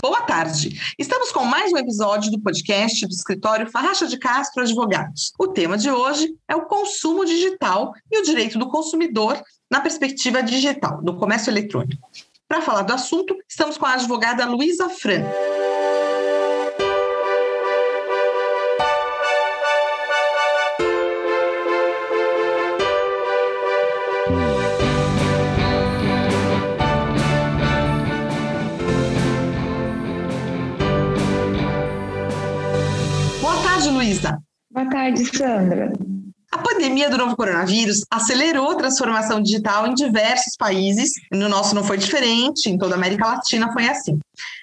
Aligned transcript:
Boa 0.00 0.22
tarde. 0.22 0.94
Estamos 0.96 1.32
com 1.32 1.44
mais 1.44 1.72
um 1.72 1.76
episódio 1.76 2.30
do 2.30 2.40
podcast 2.40 3.04
do 3.04 3.10
escritório 3.10 3.68
Farracha 3.68 4.06
de 4.06 4.16
Castro 4.16 4.62
Advogados. 4.62 5.32
O 5.36 5.48
tema 5.48 5.76
de 5.76 5.90
hoje 5.90 6.36
é 6.46 6.54
o 6.54 6.66
consumo 6.66 7.24
digital 7.24 7.92
e 8.08 8.20
o 8.20 8.22
direito 8.22 8.60
do 8.60 8.68
consumidor 8.68 9.42
na 9.68 9.80
perspectiva 9.80 10.40
digital, 10.40 11.02
do 11.02 11.16
comércio 11.16 11.50
eletrônico. 11.50 12.08
Para 12.46 12.62
falar 12.62 12.82
do 12.82 12.92
assunto, 12.92 13.36
estamos 13.48 13.76
com 13.76 13.86
a 13.86 13.94
advogada 13.94 14.46
Luísa 14.46 14.88
Fran. 14.88 15.24
Luísa. 33.86 34.38
Boa 34.70 34.88
tarde, 34.88 35.24
Sandra. 35.24 35.92
A 36.50 36.58
pandemia 36.58 37.10
do 37.10 37.18
novo 37.18 37.36
coronavírus 37.36 38.00
acelerou 38.10 38.70
a 38.70 38.76
transformação 38.76 39.40
digital 39.40 39.86
em 39.86 39.92
diversos 39.92 40.56
países. 40.58 41.10
No 41.30 41.46
nosso 41.46 41.74
não 41.74 41.84
foi 41.84 41.98
diferente, 41.98 42.70
em 42.70 42.78
toda 42.78 42.94
a 42.94 42.96
América 42.96 43.26
Latina 43.26 43.70
foi 43.70 43.86
assim. 43.86 44.18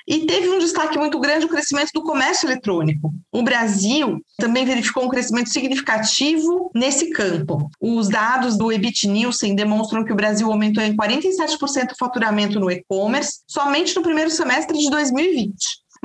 E 0.08 0.26
teve 0.26 0.50
um 0.50 0.58
destaque 0.58 0.98
muito 0.98 1.20
grande 1.20 1.46
o 1.46 1.50
crescimento 1.50 1.92
do 1.94 2.02
comércio 2.02 2.48
eletrônico. 2.48 3.14
O 3.32 3.44
Brasil 3.44 4.20
também 4.38 4.66
verificou 4.66 5.06
um 5.06 5.10
crescimento 5.10 5.50
significativo 5.50 6.72
nesse 6.74 7.12
campo. 7.12 7.70
Os 7.80 8.10
dados 8.10 8.58
do 8.58 8.72
EBIT 8.72 9.08
Nielsen 9.08 9.56
demonstram 9.56 10.04
que 10.04 10.12
o 10.12 10.16
Brasil 10.16 10.52
aumentou 10.52 10.84
em 10.84 10.96
47% 10.96 11.92
o 11.92 11.98
faturamento 12.00 12.60
no 12.60 12.72
e-commerce 12.72 13.42
somente 13.48 13.96
no 13.96 14.02
primeiro 14.02 14.32
semestre 14.32 14.76
de 14.76 14.90
2020. 14.90 15.56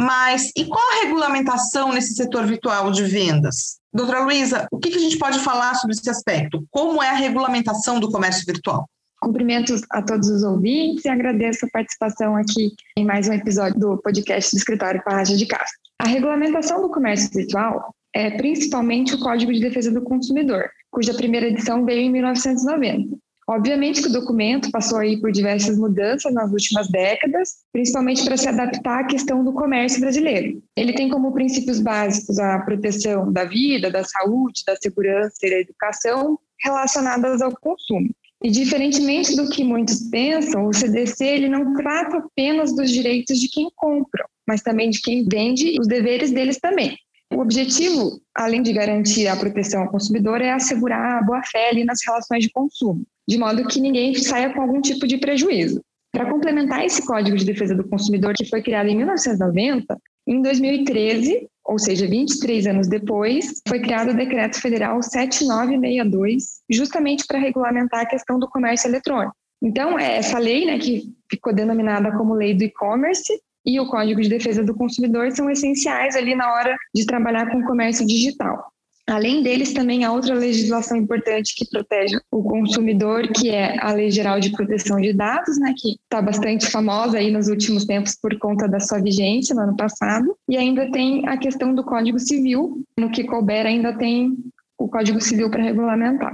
Mas 0.01 0.51
e 0.57 0.65
qual 0.65 0.83
a 0.93 1.05
regulamentação 1.05 1.93
nesse 1.93 2.15
setor 2.15 2.47
virtual 2.47 2.91
de 2.91 3.05
vendas? 3.05 3.79
Doutora 3.93 4.25
Luísa, 4.25 4.67
o 4.73 4.79
que, 4.79 4.97
a 4.97 4.99
gente 4.99 5.19
pode 5.19 5.39
falar 5.41 5.75
sobre 5.75 5.95
esse 5.95 6.09
aspecto? 6.09 6.65
Como 6.71 7.03
é 7.03 7.11
a 7.11 7.15
regulamentação 7.15 8.01
do 8.01 8.11
comércio 8.11 8.45
virtual? 8.47 8.89
Cumprimentos 9.21 9.83
a 9.91 10.01
todos 10.01 10.31
os 10.31 10.43
ouvintes 10.43 11.05
e 11.05 11.09
agradeço 11.11 11.67
a 11.67 11.69
participação 11.71 12.35
aqui 12.35 12.71
em 12.97 13.05
mais 13.05 13.29
um 13.29 13.35
episódio 13.35 13.79
do 13.79 13.99
podcast 13.99 14.55
do 14.55 14.59
Escritório 14.59 15.03
Parraja 15.05 15.37
de 15.37 15.45
Castro. 15.45 15.79
A 15.99 16.09
regulamentação 16.09 16.81
do 16.81 16.89
comércio 16.89 17.29
virtual 17.31 17.95
é 18.15 18.31
principalmente 18.31 19.15
o 19.15 19.21
Código 19.21 19.53
de 19.53 19.61
Defesa 19.61 19.91
do 19.91 20.01
Consumidor, 20.01 20.71
cuja 20.91 21.13
primeira 21.13 21.49
edição 21.49 21.85
veio 21.85 22.01
em 22.01 22.11
1990. 22.11 23.19
Obviamente 23.51 24.01
que 24.01 24.07
o 24.07 24.13
documento 24.13 24.71
passou 24.71 24.99
aí 24.99 25.21
por 25.21 25.33
diversas 25.33 25.77
mudanças 25.77 26.33
nas 26.33 26.53
últimas 26.53 26.89
décadas, 26.89 27.57
principalmente 27.73 28.25
para 28.25 28.37
se 28.37 28.49
adaptar 28.49 29.01
à 29.01 29.05
questão 29.05 29.43
do 29.43 29.53
comércio 29.53 30.01
brasileiro. 30.01 30.63
Ele 30.77 30.93
tem 30.93 31.09
como 31.09 31.33
princípios 31.33 31.81
básicos 31.81 32.39
a 32.39 32.61
proteção 32.61 33.33
da 33.33 33.45
vida, 33.45 33.91
da 33.91 34.05
saúde, 34.05 34.63
da 34.65 34.77
segurança 34.77 35.35
e 35.43 35.51
da 35.51 35.57
educação 35.63 36.39
relacionadas 36.63 37.43
ao 37.43 37.51
consumo. 37.57 38.15
E 38.41 38.53
diferentemente 38.53 39.35
do 39.35 39.51
que 39.51 39.65
muitos 39.65 39.99
pensam, 40.09 40.69
o 40.69 40.73
CDC 40.73 41.27
ele 41.27 41.49
não 41.49 41.75
trata 41.75 42.19
apenas 42.19 42.73
dos 42.73 42.89
direitos 42.89 43.41
de 43.41 43.49
quem 43.49 43.69
compra, 43.75 44.27
mas 44.47 44.63
também 44.63 44.91
de 44.91 45.03
quem 45.03 45.27
vende 45.29 45.75
e 45.75 45.81
os 45.81 45.89
deveres 45.89 46.31
deles 46.31 46.61
também. 46.61 46.97
O 47.35 47.41
objetivo, 47.41 48.21
além 48.33 48.63
de 48.63 48.73
garantir 48.73 49.27
a 49.27 49.35
proteção 49.35 49.83
ao 49.83 49.91
consumidor, 49.91 50.41
é 50.41 50.53
assegurar 50.53 51.19
a 51.19 51.23
boa-fé 51.23 51.73
nas 51.85 51.99
relações 52.07 52.45
de 52.45 52.51
consumo 52.51 53.05
de 53.31 53.39
modo 53.39 53.65
que 53.65 53.81
ninguém 53.81 54.13
saia 54.17 54.53
com 54.53 54.61
algum 54.61 54.81
tipo 54.81 55.07
de 55.07 55.17
prejuízo. 55.17 55.81
Para 56.13 56.29
complementar 56.29 56.85
esse 56.85 57.07
Código 57.07 57.37
de 57.37 57.45
Defesa 57.45 57.77
do 57.77 57.89
Consumidor, 57.89 58.35
que 58.35 58.45
foi 58.45 58.61
criado 58.61 58.89
em 58.89 58.97
1990, 58.97 59.97
em 60.27 60.43
2013, 60.43 61.47
ou 61.65 61.79
seja, 61.79 62.09
23 62.09 62.67
anos 62.67 62.89
depois, 62.89 63.63
foi 63.69 63.79
criado 63.79 64.11
o 64.11 64.17
Decreto 64.17 64.61
Federal 64.61 65.01
7962, 65.01 66.61
justamente 66.69 67.25
para 67.25 67.39
regulamentar 67.39 68.01
a 68.01 68.07
questão 68.07 68.37
do 68.37 68.49
comércio 68.49 68.89
eletrônico. 68.89 69.37
Então, 69.63 69.97
é 69.97 70.17
essa 70.17 70.37
lei, 70.37 70.67
né, 70.67 70.77
que 70.81 71.05
ficou 71.31 71.55
denominada 71.55 72.11
como 72.17 72.35
Lei 72.35 72.53
do 72.53 72.65
E-Commerce, 72.65 73.33
e 73.65 73.79
o 73.79 73.87
Código 73.87 74.21
de 74.21 74.29
Defesa 74.29 74.65
do 74.65 74.75
Consumidor 74.75 75.31
são 75.31 75.49
essenciais 75.49 76.17
ali 76.17 76.35
na 76.35 76.53
hora 76.53 76.77
de 76.93 77.07
trabalhar 77.07 77.49
com 77.49 77.59
o 77.59 77.65
comércio 77.65 78.05
digital. 78.05 78.73
Além 79.07 79.43
deles, 79.43 79.73
também 79.73 80.05
há 80.05 80.13
outra 80.13 80.35
legislação 80.35 80.97
importante 80.97 81.55
que 81.57 81.69
protege 81.69 82.19
o 82.31 82.43
consumidor, 82.43 83.27
que 83.29 83.51
é 83.51 83.77
a 83.81 83.93
Lei 83.93 84.11
Geral 84.11 84.39
de 84.39 84.53
Proteção 84.53 85.01
de 85.01 85.13
Dados, 85.13 85.59
né, 85.59 85.75
que 85.77 85.97
está 86.03 86.23
bastante 86.23 86.71
famosa 86.71 87.19
aí 87.19 87.31
nos 87.31 87.49
últimos 87.49 87.85
tempos 87.85 88.17
por 88.21 88.39
conta 88.39 88.69
da 88.69 88.79
sua 88.79 89.01
vigência 89.01 89.55
no 89.55 89.63
ano 89.63 89.77
passado. 89.77 90.37
E 90.49 90.57
ainda 90.57 90.91
tem 90.93 91.29
a 91.29 91.37
questão 91.37 91.75
do 91.75 91.83
Código 91.83 92.19
Civil, 92.19 92.85
no 92.99 93.11
que 93.11 93.25
couber 93.25 93.67
ainda 93.67 93.97
tem 93.97 94.37
o 94.79 94.89
Código 94.89 95.21
Civil 95.21 95.51
para 95.51 95.63
regulamentar. 95.63 96.33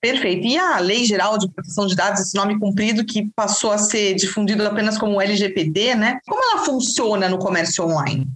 Perfeito. 0.00 0.46
E 0.46 0.56
a 0.56 0.78
Lei 0.78 1.04
Geral 1.04 1.38
de 1.38 1.50
Proteção 1.50 1.86
de 1.86 1.96
Dados, 1.96 2.20
esse 2.20 2.36
nome 2.36 2.58
comprido 2.58 3.04
que 3.04 3.30
passou 3.34 3.72
a 3.72 3.78
ser 3.78 4.14
difundido 4.14 4.64
apenas 4.64 4.96
como 4.96 5.20
LGPD, 5.20 5.96
né? 5.96 6.18
Como 6.26 6.40
ela 6.40 6.64
funciona 6.64 7.28
no 7.28 7.38
comércio 7.38 7.84
online? 7.84 8.28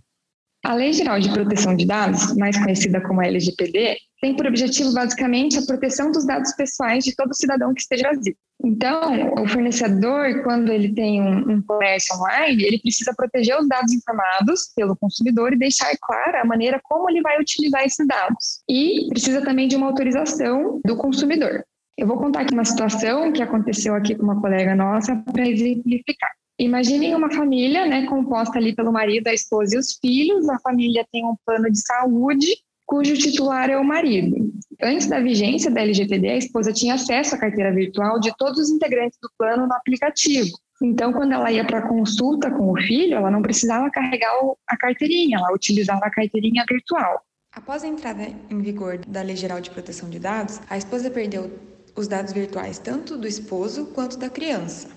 A 0.64 0.74
Lei 0.74 0.92
Geral 0.92 1.18
de 1.18 1.32
Proteção 1.32 1.74
de 1.74 1.84
Dados, 1.84 2.36
mais 2.36 2.56
conhecida 2.56 3.00
como 3.00 3.20
LGPD, 3.20 3.96
tem 4.20 4.36
por 4.36 4.46
objetivo 4.46 4.94
basicamente 4.94 5.58
a 5.58 5.62
proteção 5.62 6.12
dos 6.12 6.24
dados 6.24 6.52
pessoais 6.52 7.02
de 7.02 7.16
todo 7.16 7.34
cidadão 7.34 7.74
que 7.74 7.80
esteja 7.80 8.12
Brasil. 8.12 8.36
Então, 8.64 9.34
o 9.42 9.48
fornecedor, 9.48 10.42
quando 10.44 10.70
ele 10.70 10.94
tem 10.94 11.20
um, 11.20 11.54
um, 11.54 11.62
comércio 11.62 12.14
online, 12.16 12.62
ele 12.62 12.78
precisa 12.78 13.12
proteger 13.16 13.58
os 13.58 13.66
dados 13.66 13.92
informados 13.92 14.72
pelo 14.76 14.94
consumidor 14.94 15.52
e 15.52 15.58
deixar 15.58 15.92
clara 16.00 16.42
a 16.42 16.44
maneira 16.44 16.80
como 16.84 17.10
ele 17.10 17.20
vai 17.20 17.40
utilizar 17.40 17.82
esses 17.84 18.06
dados. 18.06 18.62
E 18.68 19.08
precisa 19.10 19.42
também 19.42 19.66
de 19.66 19.74
uma 19.74 19.88
autorização 19.88 20.80
do 20.84 20.96
consumidor. 20.96 21.64
Eu 21.98 22.06
vou 22.06 22.18
contar 22.18 22.42
aqui 22.42 22.54
uma 22.54 22.64
situação 22.64 23.32
que 23.32 23.42
aconteceu 23.42 23.94
aqui 23.94 24.14
com 24.14 24.22
uma 24.22 24.40
colega 24.40 24.74
nossa 24.76 25.16
para 25.16 25.48
exemplificar. 25.48 26.30
Imaginem 26.58 27.14
uma 27.14 27.30
família, 27.30 27.86
né, 27.86 28.06
composta 28.06 28.58
ali 28.58 28.74
pelo 28.74 28.92
marido, 28.92 29.28
a 29.28 29.34
esposa 29.34 29.74
e 29.74 29.78
os 29.78 29.98
filhos. 30.00 30.48
A 30.48 30.58
família 30.60 31.06
tem 31.10 31.24
um 31.24 31.34
plano 31.44 31.70
de 31.70 31.80
saúde 31.80 32.46
cujo 32.86 33.14
titular 33.14 33.70
é 33.70 33.78
o 33.78 33.84
marido. 33.84 34.52
Antes 34.82 35.06
da 35.06 35.18
vigência 35.18 35.70
da 35.70 35.80
LGPD, 35.80 36.28
a 36.28 36.36
esposa 36.36 36.72
tinha 36.72 36.94
acesso 36.94 37.34
à 37.34 37.38
carteira 37.38 37.72
virtual 37.72 38.20
de 38.20 38.36
todos 38.36 38.58
os 38.58 38.70
integrantes 38.70 39.18
do 39.22 39.30
plano 39.38 39.66
no 39.66 39.72
aplicativo. 39.72 40.50
Então, 40.82 41.12
quando 41.12 41.32
ela 41.32 41.50
ia 41.50 41.64
para 41.64 41.88
consulta 41.88 42.50
com 42.50 42.70
o 42.70 42.76
filho, 42.76 43.14
ela 43.14 43.30
não 43.30 43.40
precisava 43.40 43.90
carregar 43.90 44.32
a 44.66 44.76
carteirinha, 44.76 45.38
ela 45.38 45.54
utilizava 45.54 46.00
a 46.04 46.10
carteirinha 46.10 46.64
virtual. 46.68 47.22
Após 47.54 47.84
a 47.84 47.88
entrada 47.88 48.24
em 48.50 48.60
vigor 48.60 48.98
da 48.98 49.22
Lei 49.22 49.36
Geral 49.36 49.60
de 49.60 49.70
Proteção 49.70 50.10
de 50.10 50.18
Dados, 50.18 50.60
a 50.68 50.76
esposa 50.76 51.10
perdeu 51.10 51.50
os 51.94 52.08
dados 52.08 52.32
virtuais 52.32 52.78
tanto 52.78 53.16
do 53.16 53.28
esposo 53.28 53.86
quanto 53.94 54.18
da 54.18 54.28
criança. 54.28 54.88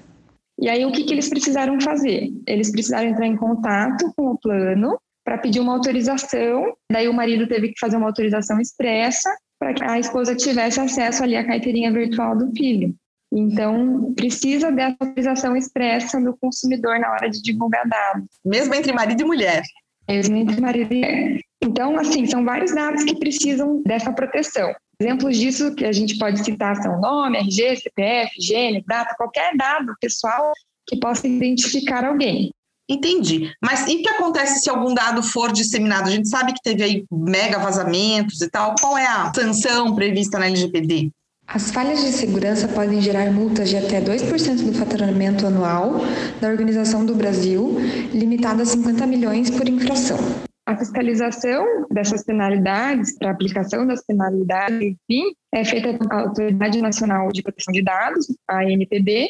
E 0.59 0.69
aí, 0.69 0.85
o 0.85 0.91
que, 0.91 1.03
que 1.03 1.13
eles 1.13 1.29
precisaram 1.29 1.79
fazer? 1.81 2.29
Eles 2.47 2.71
precisaram 2.71 3.09
entrar 3.09 3.27
em 3.27 3.35
contato 3.35 4.11
com 4.15 4.31
o 4.31 4.37
plano 4.37 4.97
para 5.23 5.37
pedir 5.37 5.59
uma 5.59 5.73
autorização. 5.73 6.73
Daí, 6.91 7.07
o 7.07 7.13
marido 7.13 7.47
teve 7.47 7.69
que 7.69 7.79
fazer 7.79 7.97
uma 7.97 8.07
autorização 8.07 8.59
expressa 8.59 9.29
para 9.59 9.73
que 9.73 9.83
a 9.83 9.99
esposa 9.99 10.35
tivesse 10.35 10.79
acesso 10.79 11.23
ali 11.23 11.35
à 11.35 11.45
carteirinha 11.45 11.91
virtual 11.91 12.37
do 12.37 12.51
filho. 12.55 12.93
Então, 13.33 14.13
precisa 14.13 14.71
dessa 14.71 14.95
autorização 14.99 15.57
expressa 15.57 16.21
do 16.21 16.37
consumidor 16.37 16.99
na 16.99 17.11
hora 17.11 17.29
de 17.29 17.41
divulgar 17.41 17.87
dados. 17.87 18.29
Mesmo 18.45 18.73
entre 18.75 18.93
marido 18.93 19.21
e 19.21 19.25
mulher. 19.25 19.63
Mesmo 20.07 20.37
entre 20.37 20.61
marido 20.61 20.93
e 20.93 21.01
mulher. 21.01 21.39
Então, 21.61 21.97
assim, 21.97 22.25
são 22.27 22.45
vários 22.45 22.73
dados 22.73 23.03
que 23.03 23.17
precisam 23.17 23.81
dessa 23.83 24.13
proteção. 24.13 24.73
Exemplos 24.99 25.37
disso 25.37 25.75
que 25.75 25.85
a 25.85 25.91
gente 25.91 26.17
pode 26.17 26.43
citar 26.43 26.75
são 26.77 26.99
nome, 26.99 27.37
RG, 27.37 27.77
CPF, 27.77 28.31
gênero, 28.39 28.83
data, 28.87 29.15
qualquer 29.17 29.55
dado 29.57 29.93
pessoal 29.99 30.53
que 30.87 30.97
possa 30.97 31.27
identificar 31.27 32.05
alguém. 32.05 32.51
Entendi. 32.87 33.51
Mas 33.61 33.87
e 33.87 33.95
o 33.95 34.01
que 34.01 34.09
acontece 34.09 34.61
se 34.61 34.69
algum 34.69 34.93
dado 34.93 35.23
for 35.23 35.51
disseminado? 35.51 36.07
A 36.07 36.11
gente 36.11 36.29
sabe 36.29 36.53
que 36.53 36.61
teve 36.61 36.83
aí 36.83 37.05
mega 37.11 37.57
vazamentos 37.57 38.41
e 38.41 38.49
tal. 38.49 38.75
Qual 38.79 38.97
é 38.97 39.07
a 39.07 39.33
sanção 39.33 39.95
prevista 39.95 40.37
na 40.37 40.45
LGPD? 40.45 41.09
As 41.47 41.71
falhas 41.71 42.01
de 42.01 42.11
segurança 42.11 42.67
podem 42.67 43.01
gerar 43.01 43.31
multas 43.31 43.69
de 43.69 43.77
até 43.77 44.01
2% 44.01 44.65
do 44.65 44.73
faturamento 44.73 45.45
anual 45.45 45.99
da 46.41 46.47
Organização 46.47 47.05
do 47.05 47.13
Brasil, 47.15 47.77
limitada 48.11 48.63
a 48.63 48.65
50 48.65 49.05
milhões 49.05 49.49
por 49.49 49.67
infração. 49.67 50.17
A 50.65 50.75
fiscalização 50.75 51.85
dessas 51.91 52.23
penalidades, 52.23 53.17
para 53.19 53.29
aplicação 53.29 53.85
das 53.85 54.03
penalidades, 54.03 54.81
enfim, 54.81 55.35
é 55.53 55.63
feita 55.63 55.95
pela 55.95 56.21
Autoridade 56.21 56.81
Nacional 56.81 57.31
de 57.31 57.43
Proteção 57.43 57.71
de 57.71 57.83
Dados, 57.83 58.25
a 58.47 58.63
ANPD, 58.63 59.29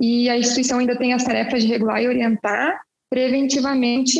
e 0.00 0.28
a 0.28 0.36
instituição 0.36 0.80
ainda 0.80 0.98
tem 0.98 1.12
as 1.12 1.22
tarefas 1.22 1.62
de 1.62 1.68
regular 1.68 2.02
e 2.02 2.08
orientar 2.08 2.80
preventivamente 3.08 4.18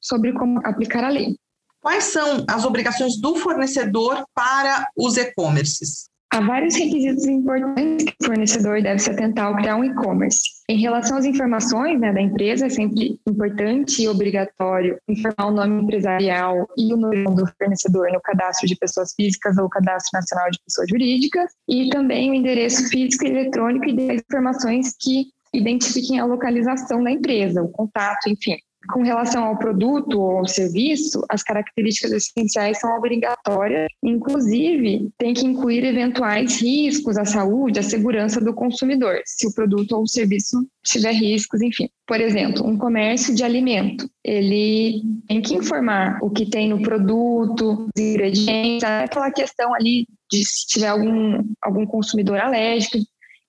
sobre 0.00 0.32
como 0.32 0.60
aplicar 0.66 1.04
a 1.04 1.10
lei. 1.10 1.36
Quais 1.80 2.04
são 2.04 2.44
as 2.48 2.64
obrigações 2.64 3.20
do 3.20 3.36
fornecedor 3.36 4.24
para 4.34 4.88
os 4.96 5.16
e-commerces? 5.16 6.10
Há 6.32 6.40
vários 6.40 6.76
requisitos 6.76 7.26
importantes 7.26 8.04
que 8.04 8.14
o 8.22 8.26
fornecedor 8.26 8.80
deve 8.80 9.00
se 9.00 9.10
atentar 9.10 9.46
ao 9.46 9.56
criar 9.56 9.74
um 9.74 9.84
e-commerce. 9.84 10.42
Em 10.68 10.80
relação 10.80 11.16
às 11.16 11.24
informações 11.24 11.98
né, 11.98 12.12
da 12.12 12.20
empresa, 12.20 12.66
é 12.66 12.68
sempre 12.70 13.18
importante 13.26 14.02
e 14.02 14.08
obrigatório 14.08 14.96
informar 15.08 15.46
o 15.48 15.50
nome 15.50 15.82
empresarial 15.82 16.68
e 16.78 16.94
o 16.94 16.96
nome 16.96 17.24
do 17.34 17.44
fornecedor 17.58 18.12
no 18.12 18.20
cadastro 18.20 18.68
de 18.68 18.76
pessoas 18.76 19.12
físicas 19.12 19.58
ou 19.58 19.68
cadastro 19.68 20.10
nacional 20.14 20.48
de 20.52 20.60
pessoas 20.64 20.88
jurídicas, 20.88 21.50
e 21.68 21.88
também 21.88 22.30
o 22.30 22.34
endereço 22.34 22.88
físico 22.88 23.24
e 23.24 23.30
eletrônico 23.30 23.86
e 23.86 24.10
as 24.12 24.22
informações 24.22 24.94
que 25.00 25.26
identifiquem 25.52 26.20
a 26.20 26.24
localização 26.24 27.02
da 27.02 27.10
empresa, 27.10 27.60
o 27.60 27.68
contato, 27.68 28.28
enfim. 28.28 28.56
Com 28.88 29.02
relação 29.02 29.44
ao 29.44 29.58
produto 29.58 30.18
ou 30.18 30.38
ao 30.38 30.46
serviço, 30.46 31.22
as 31.28 31.42
características 31.42 32.12
essenciais 32.12 32.78
são 32.78 32.96
obrigatórias, 32.96 33.86
inclusive 34.02 35.10
tem 35.18 35.34
que 35.34 35.46
incluir 35.46 35.84
eventuais 35.84 36.60
riscos 36.60 37.18
à 37.18 37.24
saúde, 37.24 37.78
à 37.78 37.82
segurança 37.82 38.40
do 38.40 38.54
consumidor, 38.54 39.20
se 39.26 39.46
o 39.46 39.54
produto 39.54 39.92
ou 39.92 40.02
o 40.02 40.08
serviço 40.08 40.66
tiver 40.82 41.12
riscos, 41.12 41.60
enfim. 41.60 41.88
Por 42.06 42.20
exemplo, 42.20 42.66
um 42.66 42.76
comércio 42.76 43.34
de 43.34 43.44
alimento, 43.44 44.10
ele 44.24 45.02
tem 45.28 45.42
que 45.42 45.54
informar 45.54 46.18
o 46.22 46.30
que 46.30 46.46
tem 46.46 46.68
no 46.68 46.80
produto, 46.80 47.86
os 47.94 48.02
ingredientes, 48.02 48.82
aquela 48.82 49.30
questão 49.30 49.74
ali 49.74 50.06
de 50.30 50.44
se 50.44 50.66
tiver 50.66 50.88
algum, 50.88 51.44
algum 51.62 51.84
consumidor 51.84 52.38
alérgico, 52.38 52.98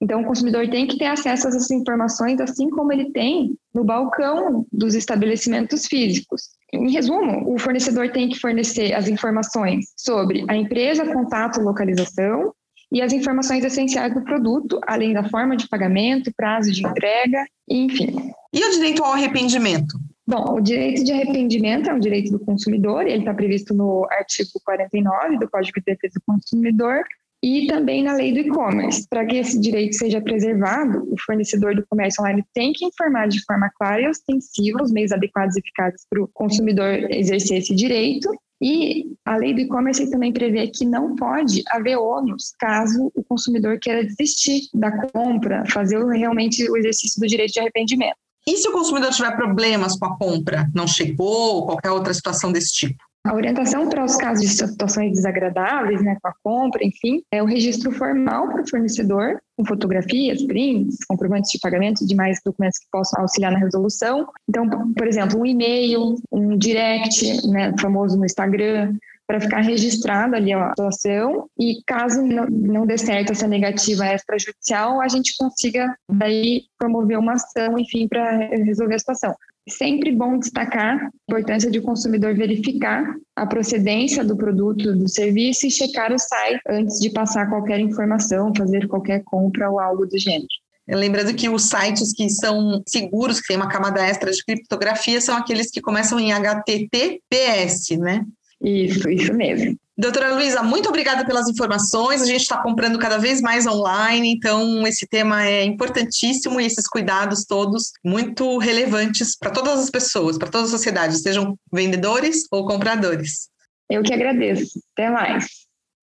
então, 0.01 0.21
o 0.21 0.25
consumidor 0.25 0.67
tem 0.67 0.87
que 0.87 0.97
ter 0.97 1.05
acesso 1.05 1.45
a 1.45 1.49
essas 1.49 1.69
informações, 1.69 2.41
assim 2.41 2.71
como 2.71 2.91
ele 2.91 3.11
tem 3.11 3.55
no 3.71 3.83
balcão 3.83 4.65
dos 4.71 4.95
estabelecimentos 4.95 5.85
físicos. 5.85 6.41
Em 6.73 6.91
resumo, 6.91 7.53
o 7.53 7.59
fornecedor 7.59 8.11
tem 8.11 8.27
que 8.27 8.39
fornecer 8.39 8.93
as 8.93 9.07
informações 9.07 9.85
sobre 9.95 10.43
a 10.47 10.55
empresa, 10.55 11.13
contato, 11.13 11.61
localização 11.61 12.51
e 12.91 12.99
as 12.99 13.13
informações 13.13 13.63
essenciais 13.63 14.13
do 14.13 14.23
produto, 14.23 14.79
além 14.87 15.13
da 15.13 15.29
forma 15.29 15.55
de 15.55 15.69
pagamento, 15.69 16.33
prazo 16.35 16.71
de 16.71 16.85
entrega, 16.85 17.45
enfim. 17.69 18.31
E 18.51 18.65
o 18.65 18.71
direito 18.71 19.03
ao 19.03 19.13
arrependimento? 19.13 19.99
Bom, 20.25 20.55
o 20.55 20.61
direito 20.61 21.03
de 21.03 21.11
arrependimento 21.11 21.89
é 21.89 21.93
um 21.93 21.99
direito 21.99 22.31
do 22.31 22.39
consumidor, 22.39 23.05
ele 23.05 23.19
está 23.19 23.33
previsto 23.33 23.73
no 23.73 24.07
artigo 24.09 24.49
49 24.63 25.37
do 25.37 25.49
Código 25.49 25.79
de 25.79 25.93
Defesa 25.93 26.13
do 26.15 26.23
Consumidor, 26.25 27.03
e 27.43 27.65
também 27.67 28.03
na 28.03 28.13
lei 28.13 28.31
do 28.31 28.39
e-commerce. 28.39 29.07
Para 29.09 29.25
que 29.25 29.37
esse 29.37 29.59
direito 29.59 29.95
seja 29.95 30.21
preservado, 30.21 31.07
o 31.11 31.15
fornecedor 31.25 31.75
do 31.75 31.85
comércio 31.87 32.21
online 32.21 32.43
tem 32.53 32.71
que 32.71 32.85
informar 32.85 33.27
de 33.27 33.43
forma 33.43 33.69
clara 33.77 34.01
e 34.01 34.07
ostensiva 34.07 34.83
os 34.83 34.91
meios 34.91 35.11
adequados 35.11 35.55
e 35.55 35.59
eficazes 35.59 36.05
para 36.09 36.21
o 36.21 36.29
consumidor 36.33 37.11
exercer 37.11 37.57
esse 37.57 37.75
direito. 37.75 38.29
E 38.63 39.07
a 39.25 39.37
lei 39.37 39.55
do 39.55 39.61
e-commerce 39.61 40.11
também 40.11 40.31
prevê 40.31 40.67
que 40.67 40.85
não 40.85 41.15
pode 41.15 41.63
haver 41.69 41.97
ônus 41.97 42.53
caso 42.59 43.11
o 43.15 43.23
consumidor 43.23 43.79
queira 43.79 44.05
desistir 44.05 44.69
da 44.71 44.91
compra, 45.07 45.63
fazer 45.67 45.97
realmente 46.05 46.69
o 46.69 46.77
exercício 46.77 47.19
do 47.19 47.27
direito 47.27 47.53
de 47.53 47.59
arrependimento. 47.59 48.17
E 48.47 48.57
se 48.57 48.67
o 48.67 48.71
consumidor 48.71 49.11
tiver 49.11 49.35
problemas 49.35 49.97
com 49.97 50.05
a 50.05 50.17
compra, 50.17 50.69
não 50.75 50.87
chegou, 50.87 51.65
qualquer 51.65 51.91
outra 51.91 52.13
situação 52.13 52.51
desse 52.51 52.73
tipo? 52.73 53.10
A 53.23 53.35
orientação 53.35 53.87
para 53.87 54.03
os 54.03 54.15
casos 54.15 54.43
de 54.43 54.49
situações 54.49 55.11
desagradáveis, 55.11 56.01
né, 56.01 56.17
com 56.21 56.27
a 56.27 56.33
compra, 56.43 56.83
enfim, 56.83 57.21
é 57.31 57.41
o 57.41 57.45
registro 57.45 57.91
formal 57.91 58.49
para 58.49 58.63
o 58.63 58.67
fornecedor, 58.67 59.39
com 59.55 59.63
fotografias, 59.63 60.41
prints, 60.43 60.97
comprovantes 61.07 61.51
de 61.51 61.59
pagamento 61.59 62.03
e 62.03 62.07
demais 62.07 62.39
documentos 62.43 62.79
que 62.79 62.87
possam 62.91 63.21
auxiliar 63.21 63.51
na 63.51 63.59
resolução. 63.59 64.27
Então, 64.49 64.67
por 64.93 65.07
exemplo, 65.07 65.39
um 65.39 65.45
e-mail, 65.45 66.15
um 66.31 66.57
direct, 66.57 67.47
né, 67.47 67.71
famoso 67.79 68.17
no 68.17 68.25
Instagram, 68.25 68.95
para 69.31 69.39
ficar 69.39 69.61
registrado 69.61 70.35
ali 70.35 70.51
a 70.51 70.71
situação 70.71 71.47
e 71.57 71.81
caso 71.87 72.21
não, 72.21 72.45
não 72.47 72.85
dê 72.85 72.97
certo 72.97 73.31
essa 73.31 73.47
negativa 73.47 74.13
extrajudicial, 74.13 74.99
a 74.99 75.07
gente 75.07 75.37
consiga 75.37 75.95
daí 76.11 76.63
promover 76.77 77.17
uma 77.17 77.33
ação, 77.33 77.79
enfim, 77.79 78.09
para 78.09 78.29
resolver 78.39 78.95
a 78.95 78.99
situação. 78.99 79.33
Sempre 79.69 80.11
bom 80.11 80.37
destacar 80.37 80.97
a 80.97 81.09
importância 81.29 81.71
de 81.71 81.79
o 81.79 81.81
consumidor 81.81 82.35
verificar 82.35 83.15
a 83.33 83.45
procedência 83.45 84.21
do 84.21 84.35
produto, 84.35 84.93
do 84.97 85.07
serviço 85.07 85.65
e 85.65 85.71
checar 85.71 86.11
o 86.11 86.19
site 86.19 86.59
antes 86.67 86.99
de 86.99 87.09
passar 87.09 87.47
qualquer 87.47 87.79
informação, 87.79 88.51
fazer 88.53 88.85
qualquer 88.89 89.23
compra 89.23 89.71
ou 89.71 89.79
algo 89.79 90.05
do 90.05 90.19
gênero. 90.19 90.47
Lembrando 90.89 91.33
que 91.33 91.47
os 91.47 91.69
sites 91.69 92.11
que 92.11 92.29
são 92.29 92.83
seguros, 92.85 93.39
que 93.39 93.47
tem 93.47 93.55
uma 93.55 93.69
camada 93.69 94.05
extra 94.05 94.29
de 94.29 94.43
criptografia, 94.43 95.21
são 95.21 95.37
aqueles 95.37 95.71
que 95.71 95.79
começam 95.79 96.19
em 96.19 96.33
HTTPS, 96.33 97.95
né? 97.97 98.25
Isso, 98.63 99.09
isso 99.09 99.33
mesmo. 99.33 99.75
Doutora 99.97 100.33
Luísa, 100.33 100.63
muito 100.63 100.89
obrigada 100.89 101.25
pelas 101.25 101.47
informações. 101.47 102.21
A 102.21 102.25
gente 102.25 102.41
está 102.41 102.61
comprando 102.61 102.97
cada 102.97 103.17
vez 103.17 103.41
mais 103.41 103.67
online, 103.67 104.33
então 104.33 104.85
esse 104.87 105.07
tema 105.07 105.45
é 105.45 105.63
importantíssimo 105.63 106.59
e 106.59 106.65
esses 106.65 106.87
cuidados 106.87 107.45
todos 107.45 107.91
muito 108.03 108.57
relevantes 108.57 109.37
para 109.37 109.51
todas 109.51 109.79
as 109.79 109.89
pessoas, 109.89 110.37
para 110.37 110.49
toda 110.49 110.65
a 110.65 110.69
sociedade, 110.69 111.17
sejam 111.17 111.55
vendedores 111.71 112.43
ou 112.51 112.65
compradores. 112.65 113.49
Eu 113.89 114.01
que 114.01 114.13
agradeço. 114.13 114.79
Até 114.95 115.09
mais. 115.09 115.45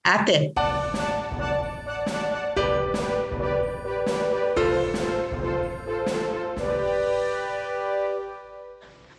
Até. 0.05 0.53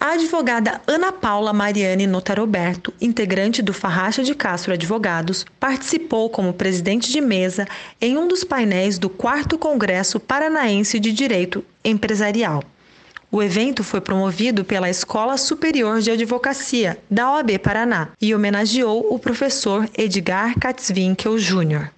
A 0.09 0.13
advogada 0.13 0.81
Ana 0.87 1.11
Paula 1.11 1.53
Mariane 1.53 2.07
Notaroberto, 2.07 2.91
integrante 2.99 3.61
do 3.61 3.71
Farracha 3.71 4.23
de 4.23 4.33
Castro 4.33 4.73
Advogados, 4.73 5.45
participou 5.59 6.31
como 6.31 6.51
presidente 6.51 7.11
de 7.11 7.21
mesa 7.21 7.67
em 8.01 8.17
um 8.17 8.27
dos 8.27 8.43
painéis 8.43 8.97
do 8.97 9.07
4 9.07 9.55
Congresso 9.59 10.19
Paranaense 10.19 10.99
de 10.99 11.11
Direito 11.11 11.63
Empresarial. 11.85 12.63
O 13.31 13.43
evento 13.43 13.83
foi 13.83 14.01
promovido 14.01 14.65
pela 14.65 14.89
Escola 14.89 15.37
Superior 15.37 16.01
de 16.01 16.09
Advocacia 16.09 16.97
da 17.07 17.31
OAB 17.31 17.59
Paraná 17.59 18.09
e 18.19 18.33
homenageou 18.33 19.13
o 19.13 19.19
professor 19.19 19.87
Edgar 19.95 20.57
Katzwinkel 20.57 21.37
Jr. 21.37 21.91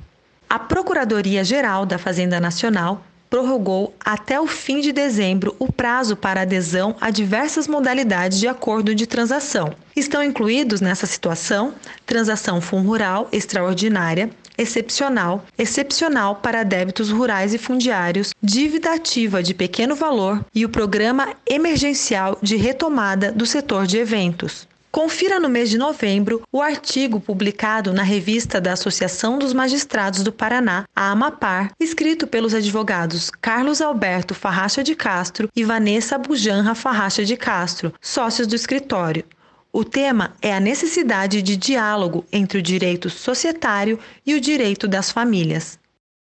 A 0.50 0.60
Procuradoria-Geral 0.60 1.86
da 1.86 1.98
Fazenda 1.98 2.42
Nacional 2.42 3.06
prorrogou 3.32 3.96
até 4.04 4.40
o 4.42 4.46
fim 4.46 4.82
de 4.82 4.92
dezembro 4.92 5.56
o 5.58 5.72
prazo 5.72 6.18
para 6.18 6.42
adesão 6.42 6.98
a 7.00 7.10
diversas 7.10 7.66
modalidades 7.66 8.38
de 8.38 8.48
acordo 8.48 8.94
de 8.94 9.08
transação. 9.08 9.74
Estão 9.96 10.22
incluídos 10.22 10.82
nessa 10.82 11.08
situação 11.08 11.74
transação 12.06 12.60
rural 12.60 13.30
extraordinária, 13.32 14.30
excepcional, 14.58 15.46
excepcional 15.58 16.36
para 16.36 16.64
débitos 16.64 17.10
rurais 17.10 17.54
e 17.54 17.58
fundiários, 17.58 18.32
dívida 18.44 18.94
ativa 18.94 19.42
de 19.42 19.54
pequeno 19.54 19.96
valor 19.96 20.46
e 20.54 20.66
o 20.66 20.70
programa 20.70 21.30
emergencial 21.50 22.38
de 22.42 22.58
retomada 22.58 23.32
do 23.32 23.46
setor 23.46 23.88
de 23.88 23.98
eventos. 23.98 24.68
Confira 24.92 25.40
no 25.40 25.48
mês 25.48 25.70
de 25.70 25.78
novembro 25.78 26.44
o 26.52 26.62
artigo 26.62 27.18
publicado 27.18 27.94
na 27.94 28.04
revista 28.04 28.60
da 28.60 28.74
Associação 28.74 29.40
dos 29.40 29.54
Magistrados 29.54 30.22
do 30.22 30.34
Paraná, 30.34 30.84
a 30.94 31.12
Amapar, 31.12 31.72
escrito 31.80 32.28
pelos 32.28 32.54
advogados 32.54 33.30
Carlos 33.30 33.80
Alberto 33.80 34.36
Farracha 34.36 34.84
de 34.84 34.94
Castro 34.94 35.50
e 35.56 35.64
Vanessa 35.64 36.18
Bujanra 36.18 36.76
Farracha 36.76 37.24
de 37.24 37.38
Castro, 37.38 37.94
sócios 38.02 38.46
do 38.46 38.54
escritório. 38.54 39.24
O 39.72 39.86
tema 39.86 40.34
é 40.42 40.54
a 40.54 40.60
necessidade 40.60 41.42
de 41.42 41.56
diálogo 41.56 42.26
entre 42.30 42.58
o 42.58 42.62
direito 42.62 43.10
societário 43.10 43.98
e 44.26 44.34
o 44.34 44.42
direito 44.42 44.90
das 44.90 45.10
famílias. 45.10 45.80